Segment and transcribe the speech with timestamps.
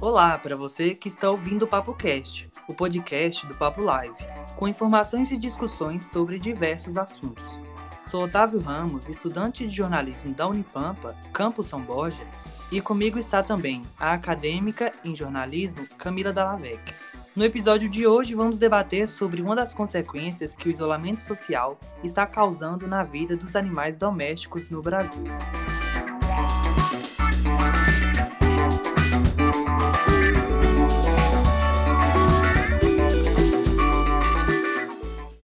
[0.00, 4.14] Olá para você que está ouvindo o Papo Cast, o podcast do Papo Live,
[4.56, 7.58] com informações e discussões sobre diversos assuntos.
[8.04, 12.26] Sou Otávio Ramos, estudante de jornalismo da Unipampa, Campus São Borja,
[12.70, 17.09] e comigo está também a acadêmica em jornalismo Camila Dallavec.
[17.36, 22.26] No episódio de hoje vamos debater sobre uma das consequências que o isolamento social está
[22.26, 25.22] causando na vida dos animais domésticos no Brasil.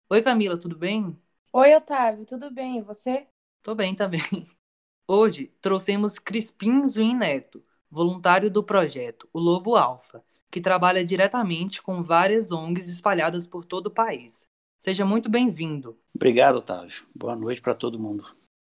[0.09, 1.19] Oi Camila, tudo bem?
[1.51, 2.77] Oi, Otávio, tudo bem?
[2.77, 3.27] E você?
[3.61, 4.21] Tô bem também.
[5.05, 10.23] Hoje trouxemos Crispim Zuin Neto, voluntário do projeto O Lobo Alfa,
[10.55, 14.47] que trabalha diretamente com várias ONGs espalhadas por todo o país.
[14.79, 15.97] Seja muito bem-vindo.
[16.15, 17.03] Obrigado, Otávio.
[17.13, 18.23] Boa noite para todo mundo.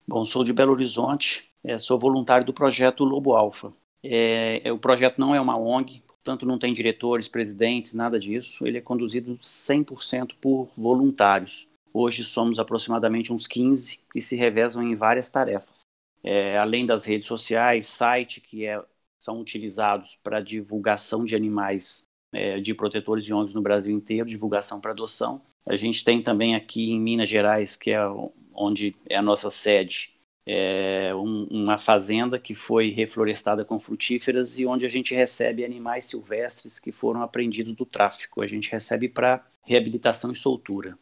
[0.06, 3.72] Bom, sou de Belo Horizonte, é, sou voluntário do projeto Lobo Alfa.
[4.02, 8.66] É, é, o projeto não é uma ONG, portanto não tem diretores, presidentes, nada disso.
[8.66, 11.66] Ele é conduzido 100% por voluntários.
[11.94, 15.80] Hoje somos aproximadamente uns 15 que se revezam em várias tarefas.
[16.22, 18.84] É, além das redes sociais, site que é,
[19.20, 24.80] são utilizados para divulgação de animais é, de protetores de ONGs no Brasil inteiro, divulgação
[24.80, 25.42] para adoção.
[25.68, 28.00] A gente tem também aqui em Minas Gerais, que é
[28.54, 30.14] onde é a nossa sede,
[30.46, 36.06] é um, uma fazenda que foi reflorestada com frutíferas e onde a gente recebe animais
[36.06, 38.41] silvestres que foram apreendidos do tráfico.
[38.41, 40.98] A gente recebe para reabilitação e soltura.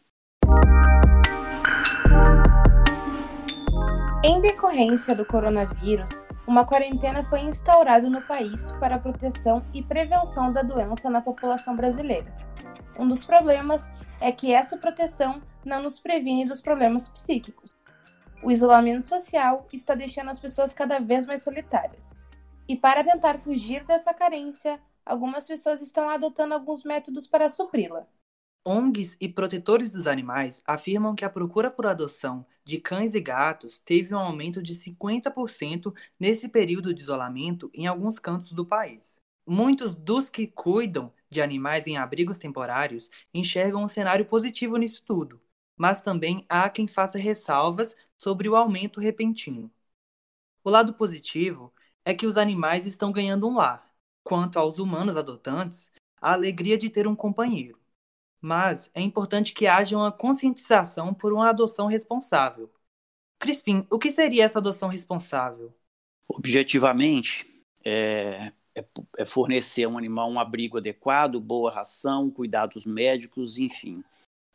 [4.25, 6.11] Em decorrência do coronavírus,
[6.49, 11.77] uma quarentena foi instaurada no país para a proteção e prevenção da doença na população
[11.77, 12.35] brasileira.
[12.99, 17.77] Um dos problemas é que essa proteção não nos previne dos problemas psíquicos.
[18.43, 22.15] O isolamento social está deixando as pessoas cada vez mais solitárias.
[22.67, 28.07] E para tentar fugir dessa carência, algumas pessoas estão adotando alguns métodos para supri-la.
[28.69, 33.81] ONGs e protetores dos animais afirmam que a procura por adoção de cães e gatos
[33.81, 39.19] teve um aumento de 50% nesse período de isolamento em alguns cantos do país.
[39.47, 45.41] Muitos dos que cuidam de animais em abrigos temporários enxergam um cenário positivo nisso tudo,
[45.75, 49.71] mas também há quem faça ressalvas sobre o aumento repentino.
[50.63, 51.73] O lado positivo
[52.05, 53.91] é que os animais estão ganhando um lar.
[54.23, 55.91] Quanto aos humanos adotantes,
[56.21, 57.79] a alegria de ter um companheiro
[58.41, 62.71] mas é importante que haja uma conscientização por uma adoção responsável.
[63.39, 65.73] Crispim, o que seria essa adoção responsável?
[66.29, 67.47] Objetivamente,
[67.85, 68.85] é, é,
[69.17, 74.03] é fornecer um animal um abrigo adequado, boa ração, cuidados médicos, enfim.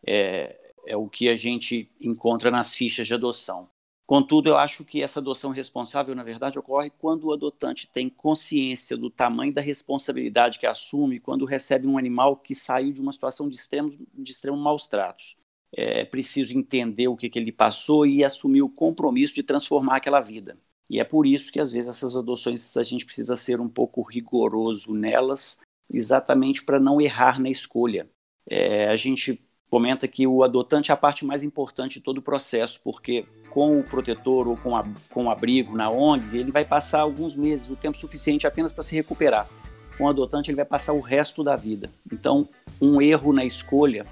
[0.06, 3.70] É, é o que a gente encontra nas fichas de adoção.
[4.06, 8.98] Contudo, eu acho que essa adoção responsável, na verdade, ocorre quando o adotante tem consciência
[8.98, 13.48] do tamanho da responsabilidade que assume quando recebe um animal que saiu de uma situação
[13.48, 15.38] de extremo, de extremo maus tratos.
[15.76, 20.22] É preciso entender o que, que ele passou e assumir o compromisso de transformar aquela
[20.22, 20.58] vida.
[20.90, 24.02] E é por isso que, às vezes, essas adoções a gente precisa ser um pouco
[24.04, 25.60] rigoroso nelas,
[25.92, 28.08] exatamente para não errar na escolha.
[28.48, 29.42] É, a gente
[29.74, 33.80] comenta que o adotante é a parte mais importante de todo o processo, porque com
[33.80, 37.72] o protetor ou com, a, com o abrigo na ONG, ele vai passar alguns meses,
[37.72, 39.50] o tempo suficiente apenas para se recuperar.
[39.98, 41.90] Com o adotante, ele vai passar o resto da vida.
[42.12, 42.48] Então,
[42.80, 44.06] um erro na escolha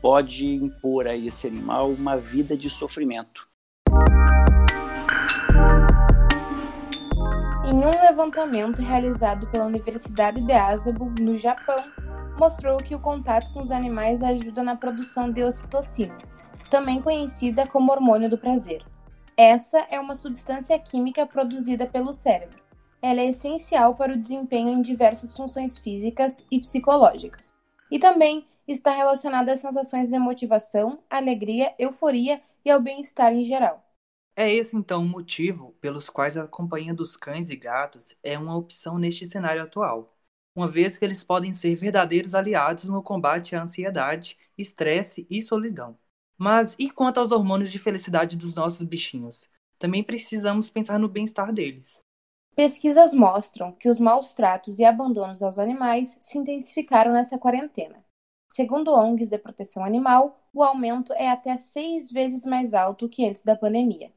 [0.00, 3.46] pode impor a esse animal uma vida de sofrimento.
[7.66, 11.84] Em um levantamento realizado pela Universidade de Asabu, no Japão,
[12.38, 16.16] mostrou que o contato com os animais ajuda na produção de ocitocina,
[16.70, 18.84] também conhecida como hormônio do prazer.
[19.36, 22.62] Essa é uma substância química produzida pelo cérebro.
[23.02, 27.50] Ela é essencial para o desempenho em diversas funções físicas e psicológicas.
[27.90, 33.84] E também está relacionada às sensações de motivação, alegria, euforia e ao bem-estar em geral.
[34.36, 38.56] É esse então o motivo pelos quais a companhia dos cães e gatos é uma
[38.56, 40.13] opção neste cenário atual
[40.54, 45.98] uma vez que eles podem ser verdadeiros aliados no combate à ansiedade, estresse e solidão.
[46.38, 49.48] Mas e quanto aos hormônios de felicidade dos nossos bichinhos?
[49.78, 52.02] Também precisamos pensar no bem-estar deles.
[52.54, 58.04] Pesquisas mostram que os maus tratos e abandonos aos animais se intensificaram nessa quarentena.
[58.48, 63.42] Segundo ONGs de proteção animal, o aumento é até seis vezes mais alto que antes
[63.42, 64.12] da pandemia.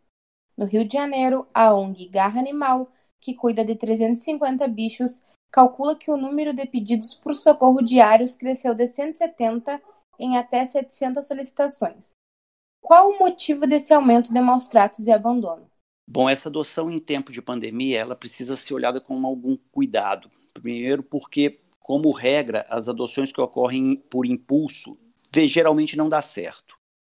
[0.55, 6.11] No Rio de Janeiro, a ONG Garra Animal, que cuida de 350 bichos, calcula que
[6.11, 9.81] o número de pedidos por socorro diários cresceu de 170
[10.19, 12.11] em até 700 solicitações.
[12.81, 15.69] Qual o motivo desse aumento de maus tratos e abandono?
[16.09, 20.29] Bom, essa adoção em tempo de pandemia, ela precisa ser olhada com algum cuidado.
[20.53, 24.97] Primeiro, porque, como regra, as adoções que ocorrem por impulso
[25.45, 26.75] geralmente não dá certo.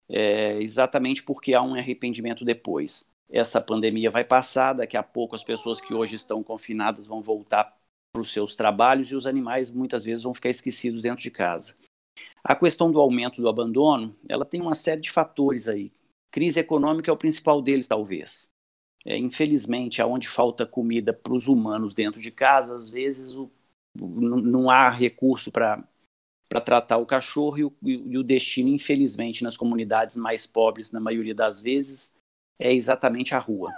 [0.08, 3.08] É, exatamente porque há um arrependimento depois.
[3.30, 7.79] Essa pandemia vai passar, daqui a pouco as pessoas que hoje estão confinadas vão voltar
[8.12, 11.76] para os seus trabalhos e os animais muitas vezes vão ficar esquecidos dentro de casa.
[12.42, 15.92] A questão do aumento do abandono, ela tem uma série de fatores aí.
[16.30, 18.50] Crise econômica é o principal deles, talvez.
[19.04, 23.50] É, infelizmente, aonde falta comida para os humanos dentro de casa, às vezes o,
[23.98, 25.82] não há recurso para
[26.62, 31.34] tratar o cachorro e o, e o destino, infelizmente, nas comunidades mais pobres, na maioria
[31.34, 32.16] das vezes,
[32.58, 33.70] é exatamente a rua.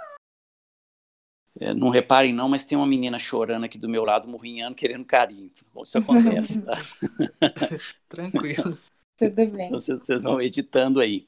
[1.59, 5.05] É, não reparem não, mas tem uma menina chorando aqui do meu lado, morrinhando, querendo
[5.05, 5.51] carinho.
[5.83, 6.73] Isso acontece, tá?
[8.09, 8.77] Tranquilo.
[9.15, 9.67] Tudo bem.
[9.67, 11.27] Então, vocês vão editando aí.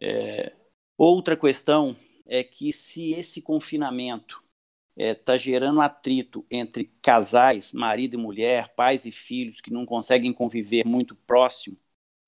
[0.00, 0.52] É,
[0.96, 1.94] outra questão
[2.26, 4.42] é que se esse confinamento
[4.96, 9.86] está é, tá gerando atrito entre casais, marido e mulher, pais e filhos que não
[9.86, 11.76] conseguem conviver muito próximo,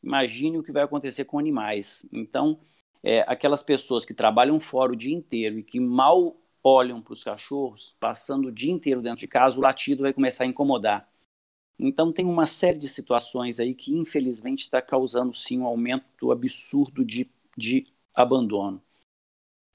[0.02, 2.08] imagine o que vai acontecer com animais.
[2.12, 2.56] Então,
[3.02, 7.24] é, aquelas pessoas que trabalham fora o dia inteiro e que mal olham para os
[7.24, 11.08] cachorros, passando o dia inteiro dentro de casa, o latido vai começar a incomodar.
[11.78, 17.04] Então tem uma série de situações aí que infelizmente está causando sim um aumento absurdo
[17.04, 18.82] de, de abandono.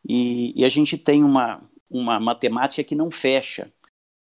[0.07, 3.73] E, e a gente tem uma, uma matemática que não fecha.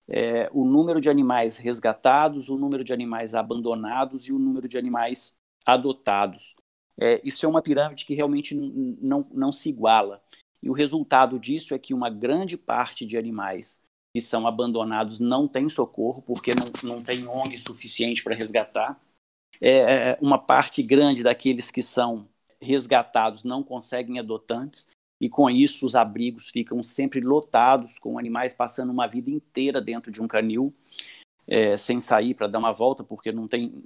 [0.06, 4.78] É, o número de animais resgatados, o número de animais abandonados e o número de
[4.78, 5.36] animais
[5.66, 6.54] adotados.
[6.96, 10.22] É, isso é uma pirâmide que realmente não, não se iguala.
[10.64, 13.82] E o resultado disso é que uma grande parte de animais
[14.16, 18.98] que são abandonados não tem socorro, porque não, não tem ONG suficiente para resgatar.
[19.60, 22.26] É, é, uma parte grande daqueles que são
[22.58, 24.86] resgatados não conseguem adotantes
[25.20, 30.10] e com isso os abrigos ficam sempre lotados, com animais passando uma vida inteira dentro
[30.10, 30.72] de um canil,
[31.46, 33.84] é, sem sair para dar uma volta, porque não tem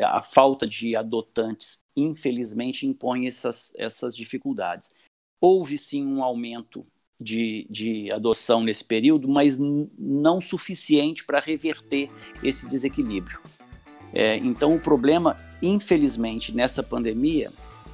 [0.00, 4.92] a falta de adotantes, infelizmente, impõe essas, essas dificuldades.
[5.40, 6.84] Houve sim um aumento
[7.20, 12.10] de, de adoção nesse período, mas não suficiente para reverter
[12.42, 13.40] esse desequilíbrio.
[14.12, 17.52] É, então, o problema, infelizmente, nessa pandemia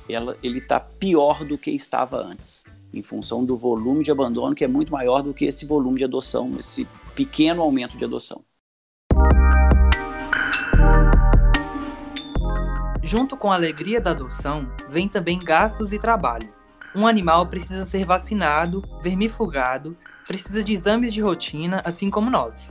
[0.09, 4.65] ela, ele está pior do que estava antes, em função do volume de abandono, que
[4.65, 8.45] é muito maior do que esse volume de adoção, esse pequeno aumento de adoção.
[13.03, 16.64] Junto com a alegria da adoção, vem também gastos e trabalho.
[16.97, 19.97] Um animal precisa ser vacinado, vermifugado,
[20.27, 22.71] precisa de exames de rotina, assim como nós.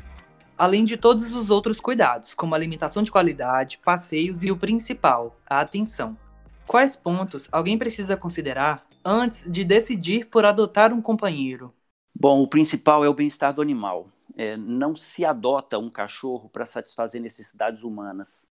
[0.57, 5.59] Além de todos os outros cuidados, como alimentação de qualidade, passeios e o principal, a
[5.59, 6.17] atenção.
[6.65, 11.73] Quais pontos alguém precisa considerar antes de decidir por adotar um companheiro?
[12.15, 14.05] Bom, o principal é o bem-estar do animal.
[14.37, 18.49] É, não se adota um cachorro para satisfazer necessidades humanas.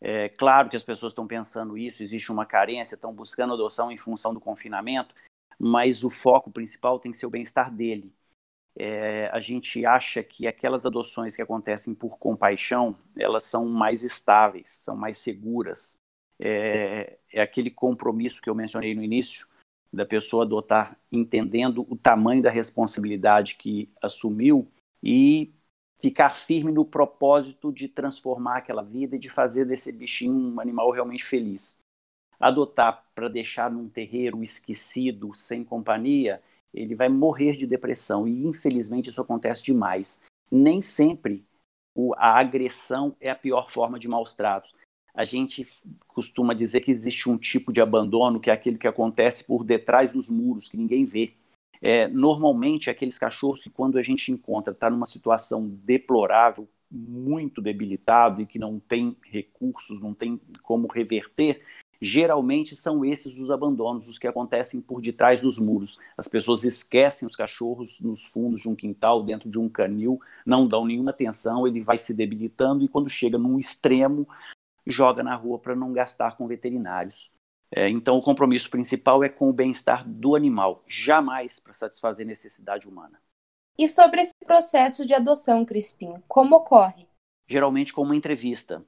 [0.00, 3.98] É claro que as pessoas estão pensando isso, existe uma carência, estão buscando adoção em
[3.98, 5.14] função do confinamento,
[5.58, 8.14] mas o foco principal tem que ser o bem-estar dele.
[8.74, 14.70] É, a gente acha que aquelas adoções que acontecem por compaixão, elas são mais estáveis,
[14.70, 15.98] são mais seguras,
[16.40, 19.46] é, é aquele compromisso que eu mencionei no início,
[19.92, 24.66] da pessoa adotar entendendo o tamanho da responsabilidade que assumiu
[25.02, 25.52] e
[26.00, 30.90] ficar firme no propósito de transformar aquela vida e de fazer desse bichinho um animal
[30.90, 31.78] realmente feliz.
[32.38, 36.42] Adotar para deixar num terreiro esquecido, sem companhia,
[36.72, 40.20] ele vai morrer de depressão e infelizmente isso acontece demais.
[40.50, 41.44] Nem sempre
[42.16, 44.74] a agressão é a pior forma de maus tratos
[45.14, 45.66] a gente
[46.08, 50.12] costuma dizer que existe um tipo de abandono que é aquele que acontece por detrás
[50.12, 51.34] dos muros, que ninguém vê.
[51.82, 58.42] É, normalmente, aqueles cachorros que, quando a gente encontra, está numa situação deplorável, muito debilitado
[58.42, 61.62] e que não tem recursos, não tem como reverter,
[62.00, 65.98] geralmente são esses os abandonos, os que acontecem por detrás dos muros.
[66.16, 70.66] As pessoas esquecem os cachorros nos fundos de um quintal, dentro de um canil, não
[70.66, 74.26] dão nenhuma atenção, ele vai se debilitando e quando chega num extremo,
[74.86, 77.30] joga na rua para não gastar com veterinários.
[77.72, 82.88] É, então, o compromisso principal é com o bem-estar do animal, jamais para satisfazer necessidade
[82.88, 83.20] humana.
[83.78, 87.06] E sobre esse processo de adoção, Crispim, como ocorre?
[87.46, 88.84] Geralmente com uma entrevista.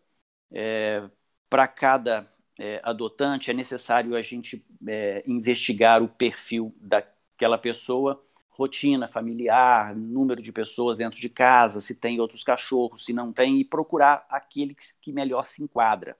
[0.53, 1.09] É,
[1.49, 2.27] para cada
[2.59, 10.43] é, adotante é necessário a gente é, investigar o perfil daquela pessoa rotina familiar, número
[10.43, 14.77] de pessoas dentro de casa, se tem outros cachorros, se não tem, e procurar aquele
[15.01, 16.17] que, melhor se enquadra.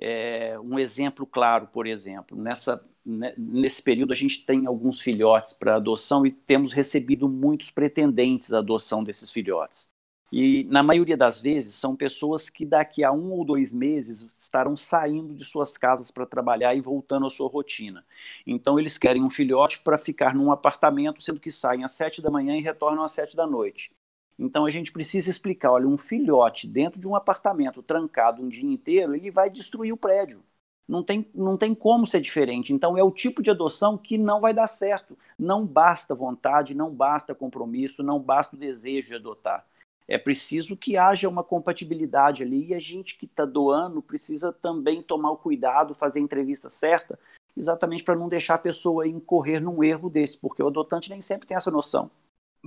[0.00, 5.54] É, um exemplo claro, por exemplo, nessa, né, nesse período a gente tem alguns filhotes
[5.54, 9.88] para adoção e temos recebido muitos pretendentes à adoção desses filhotes.
[10.32, 14.76] E, na maioria das vezes, são pessoas que daqui a um ou dois meses estarão
[14.76, 18.04] saindo de suas casas para trabalhar e voltando à sua rotina.
[18.44, 22.30] Então, eles querem um filhote para ficar num apartamento, sendo que saem às sete da
[22.32, 23.92] manhã e retornam às sete da noite.
[24.38, 28.70] Então, a gente precisa explicar: olha, um filhote dentro de um apartamento trancado um dia
[28.70, 30.42] inteiro, ele vai destruir o prédio.
[30.86, 32.72] Não tem, não tem como ser diferente.
[32.72, 35.16] Então, é o tipo de adoção que não vai dar certo.
[35.38, 39.64] Não basta vontade, não basta compromisso, não basta o desejo de adotar
[40.06, 45.02] é preciso que haja uma compatibilidade ali e a gente que está doando precisa também
[45.02, 47.18] tomar o cuidado, fazer a entrevista certa,
[47.56, 51.46] exatamente para não deixar a pessoa incorrer num erro desse, porque o adotante nem sempre
[51.46, 52.10] tem essa noção.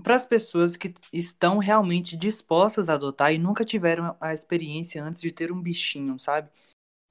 [0.03, 5.21] Para as pessoas que estão realmente dispostas a adotar e nunca tiveram a experiência antes
[5.21, 6.49] de ter um bichinho, sabe?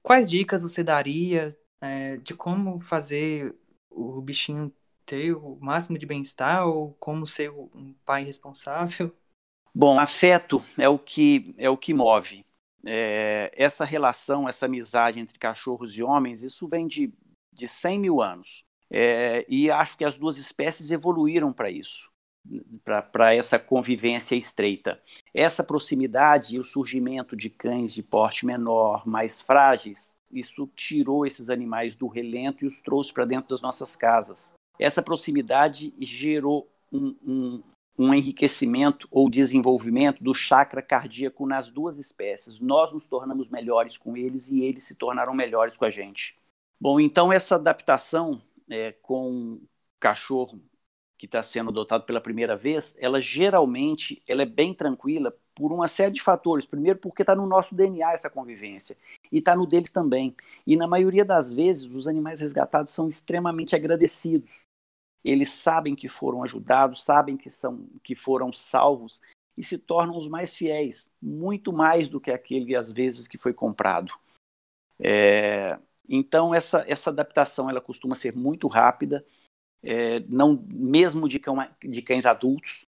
[0.01, 3.55] Quais dicas você daria é, de como fazer
[3.91, 4.71] o bichinho
[5.05, 9.13] ter o máximo de bem-estar ou como ser um pai responsável?
[9.73, 12.45] Bom, afeto é o que é o que move.
[12.85, 17.13] É, essa relação, essa amizade entre cachorros e homens, isso vem de,
[17.53, 18.65] de 100 mil anos.
[18.89, 22.09] É, e acho que as duas espécies evoluíram para isso,
[22.83, 24.99] para essa convivência estreita.
[25.33, 31.49] Essa proximidade e o surgimento de cães de porte menor, mais frágeis, isso tirou esses
[31.49, 34.53] animais do relento e os trouxe para dentro das nossas casas.
[34.79, 37.63] Essa proximidade gerou um, um,
[37.97, 42.59] um enriquecimento ou desenvolvimento do chakra cardíaco nas duas espécies.
[42.59, 46.37] Nós nos tornamos melhores com eles e eles se tornaram melhores com a gente.
[46.79, 49.59] Bom, então essa adaptação é, com
[49.99, 50.59] cachorro
[51.17, 55.87] que está sendo adotado pela primeira vez, ela geralmente ela é bem tranquila por uma
[55.87, 56.65] série de fatores.
[56.65, 58.95] Primeiro, porque está no nosso DNA essa convivência
[59.31, 60.35] e está no deles também.
[60.65, 64.67] E na maioria das vezes, os animais resgatados são extremamente agradecidos
[65.27, 69.21] eles sabem que foram ajudados, sabem que, são, que foram salvos
[69.57, 73.53] e se tornam os mais fiéis, muito mais do que aquele, às vezes, que foi
[73.53, 74.13] comprado.
[74.97, 79.25] É, então, essa, essa adaptação ela costuma ser muito rápida,
[79.83, 82.85] é, não mesmo de, cão, de cães adultos.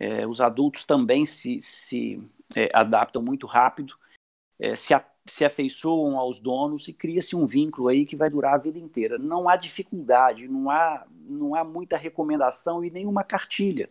[0.00, 2.22] É, os adultos também se, se
[2.56, 3.94] é, adaptam muito rápido,
[4.58, 8.54] é, se, a, se afeiçoam aos donos e cria-se um vínculo aí que vai durar
[8.54, 9.18] a vida inteira.
[9.18, 13.90] Não há dificuldade, não há, não há muita recomendação e nenhuma cartilha.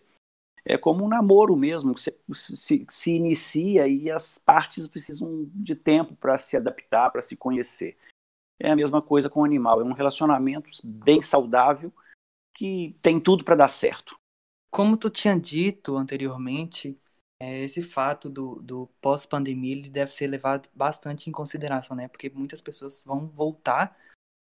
[0.66, 5.76] É como um namoro mesmo, que se, se, se inicia e as partes precisam de
[5.76, 7.98] tempo para se adaptar, para se conhecer.
[8.60, 11.94] É a mesma coisa com o animal, é um relacionamento bem saudável
[12.58, 14.18] que tem tudo para dar certo.
[14.72, 17.00] Como tu tinha dito anteriormente,
[17.40, 22.08] é, esse fato do, do pós-pandemia deve ser levado bastante em consideração, né?
[22.08, 23.96] Porque muitas pessoas vão voltar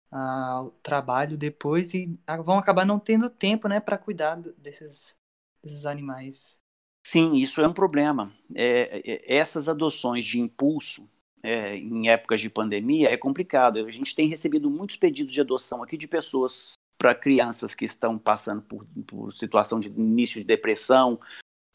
[0.09, 5.13] ao trabalho depois e vão acabar não tendo tempo, né, para cuidar desses,
[5.61, 6.57] desses animais.
[7.05, 8.31] Sim, isso é um problema.
[8.55, 11.11] É, é, essas adoções de impulso
[11.43, 13.79] é, em épocas de pandemia é complicado.
[13.79, 18.17] A gente tem recebido muitos pedidos de adoção aqui de pessoas para crianças que estão
[18.17, 21.19] passando por, por situação de início de depressão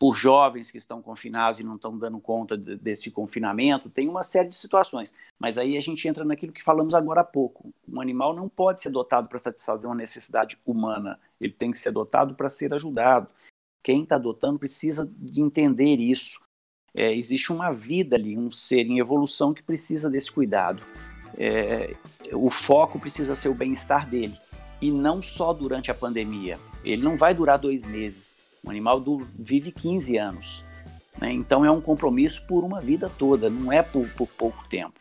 [0.00, 4.22] por jovens que estão confinados e não estão dando conta de, desse confinamento, tem uma
[4.22, 5.14] série de situações.
[5.38, 7.70] Mas aí a gente entra naquilo que falamos agora há pouco.
[7.86, 11.90] Um animal não pode ser adotado para satisfazer uma necessidade humana, ele tem que ser
[11.90, 13.28] adotado para ser ajudado.
[13.84, 16.40] Quem está adotando precisa de entender isso.
[16.94, 20.82] É, existe uma vida ali, um ser em evolução que precisa desse cuidado.
[21.36, 21.94] É,
[22.32, 24.34] o foco precisa ser o bem-estar dele.
[24.80, 26.58] E não só durante a pandemia.
[26.84, 30.64] Ele não vai durar dois meses um animal do, vive 15 anos.
[31.18, 31.32] Né?
[31.32, 34.98] Então é um compromisso por uma vida toda, não é por, por pouco tempo.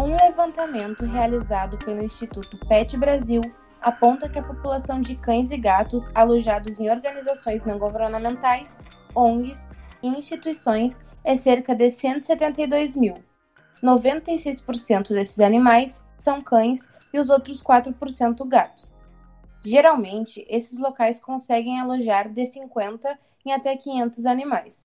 [0.00, 3.40] Um levantamento realizado pelo Instituto PET Brasil
[3.80, 8.80] aponta que a população de cães e gatos alojados em organizações não governamentais,
[9.14, 9.68] ONGs
[10.02, 13.27] e instituições é cerca de 172 mil.
[13.82, 18.92] 96% desses animais são cães e os outros 4% gatos.
[19.64, 24.80] Geralmente, esses locais conseguem alojar de 50 em até 500 animais.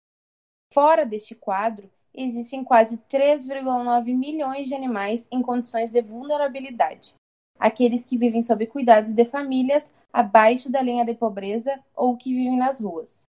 [0.74, 7.16] Fora deste quadro, existem quase 3,9 milhões de animais em condições de vulnerabilidade,
[7.60, 12.58] aqueles que vivem sob cuidados de famílias abaixo da linha de pobreza ou que vivem
[12.58, 13.28] nas ruas.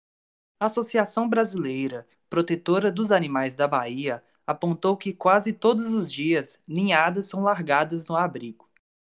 [0.61, 7.27] A Associação Brasileira Protetora dos Animais da Bahia apontou que quase todos os dias ninhadas
[7.27, 8.69] são largadas no abrigo.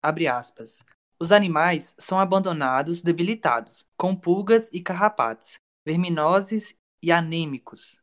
[0.04, 0.84] Aspas.
[1.20, 8.02] Os animais são abandonados debilitados, com pulgas e carrapatos, verminoses e anêmicos.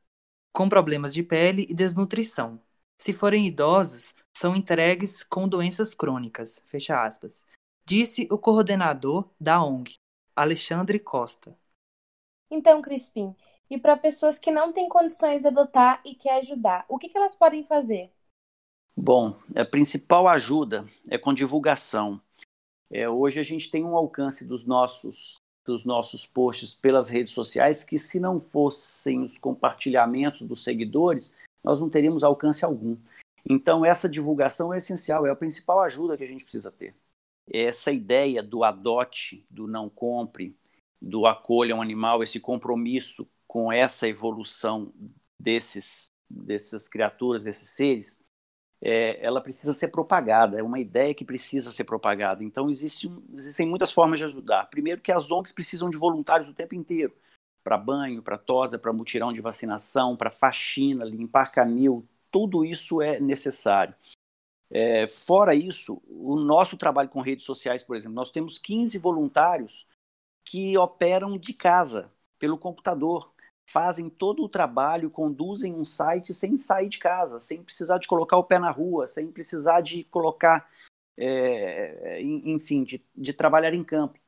[0.52, 2.60] com problemas de pele e desnutrição.
[2.98, 7.44] Se forem idosos, são entregues com doenças crônicas, fecha aspas,
[7.84, 9.94] disse o coordenador da ONG,
[10.34, 11.56] Alexandre Costa.
[12.50, 13.36] Então, Crispim,
[13.70, 17.16] e para pessoas que não têm condições de adotar e quer ajudar, o que, que
[17.16, 18.10] elas podem fazer?
[18.96, 22.20] Bom, a principal ajuda é com divulgação.
[22.90, 27.84] É, hoje a gente tem um alcance dos nossos dos nossos posts pelas redes sociais
[27.84, 32.96] que se não fossem os compartilhamentos dos seguidores, nós não teríamos alcance algum.
[33.48, 36.94] Então essa divulgação é essencial, é a principal ajuda que a gente precisa ter.
[37.50, 40.56] Essa ideia do adote, do não compre,
[41.00, 44.92] do acolha um animal, esse compromisso com essa evolução
[45.40, 48.22] desses, dessas criaturas, desses seres,
[48.80, 52.44] é, ela precisa ser propagada, é uma ideia que precisa ser propagada.
[52.44, 54.70] Então, existe, existem muitas formas de ajudar.
[54.70, 57.12] Primeiro, que as ONGs precisam de voluntários o tempo inteiro
[57.64, 63.18] para banho, para tosa, para mutirão de vacinação, para faxina, limpar canil, tudo isso é
[63.20, 63.94] necessário.
[64.70, 69.86] É, fora isso, o nosso trabalho com redes sociais, por exemplo, nós temos 15 voluntários
[70.44, 73.32] que operam de casa, pelo computador
[73.68, 78.38] fazem todo o trabalho, conduzem um site sem sair de casa, sem precisar de colocar
[78.38, 80.70] o pé na rua, sem precisar de colocar,
[81.18, 84.18] é, enfim, de, de trabalhar em campo.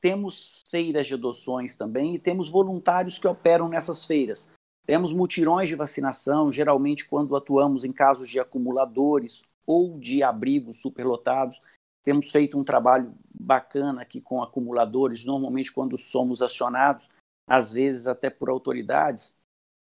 [0.00, 4.50] Temos feiras de adoções também e temos voluntários que operam nessas feiras.
[4.86, 11.60] Temos mutirões de vacinação, geralmente quando atuamos em casos de acumuladores ou de abrigos superlotados.
[12.02, 17.10] Temos feito um trabalho bacana aqui com acumuladores, normalmente quando somos acionados
[17.48, 19.38] às vezes até por autoridades,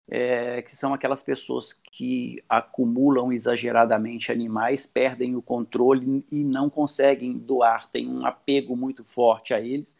[0.07, 7.37] é, que são aquelas pessoas que acumulam exageradamente animais, perdem o controle e não conseguem
[7.37, 9.99] doar, têm um apego muito forte a eles.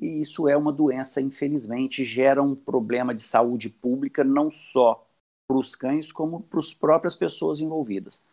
[0.00, 5.06] E isso é uma doença, infelizmente, gera um problema de saúde pública, não só
[5.48, 8.26] para os cães, como para as próprias pessoas envolvidas.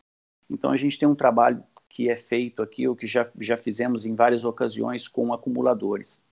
[0.50, 4.06] Então, a gente tem um trabalho que é feito aqui, ou que já, já fizemos
[4.06, 6.24] em várias ocasiões com acumuladores.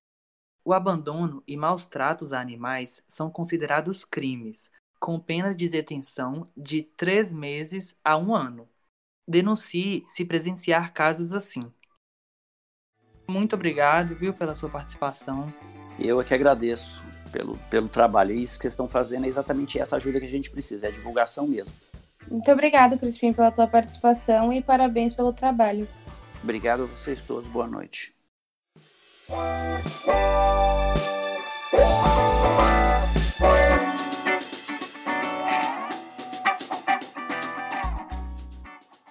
[0.67, 6.82] O abandono e maus tratos a animais são considerados crimes, com pena de detenção de
[6.97, 8.67] três meses a um ano.
[9.28, 11.71] Denuncie se presenciar casos assim.
[13.28, 15.45] Muito obrigado, viu, pela sua participação.
[15.99, 18.34] Eu é que agradeço pelo, pelo trabalho.
[18.34, 21.47] E isso que estão fazendo é exatamente essa ajuda que a gente precisa, é divulgação
[21.47, 21.75] mesmo.
[22.28, 25.88] Muito obrigado, Crispim, pela tua participação e parabéns pelo trabalho.
[26.41, 27.47] Obrigado a vocês todos.
[27.47, 28.14] Boa noite.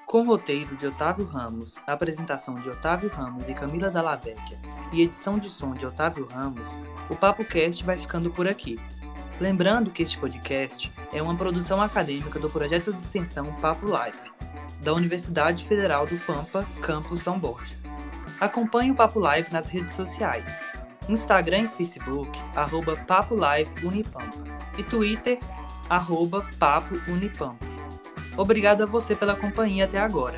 [0.06, 4.60] Com roteiro de Otávio Ramos, apresentação de Otávio Ramos e Camila Dallavecchia
[4.92, 6.78] e edição de som de Otávio Ramos,
[7.10, 8.78] o Papo Cast vai ficando por aqui.
[9.40, 14.16] Lembrando que este podcast é uma produção acadêmica do projeto de extensão Papo Live,
[14.80, 17.83] da Universidade Federal do Pampa, Campus São Borja.
[18.44, 20.60] Acompanhe o Papo Live nas redes sociais,
[21.08, 24.44] Instagram e Facebook, arroba Papo Live Unipampa,
[24.76, 25.38] e Twitter,
[25.88, 27.64] arroba Papo Unipampa.
[28.36, 30.36] Obrigado a você pela companhia até agora.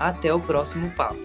[0.00, 1.18] Até o próximo papo.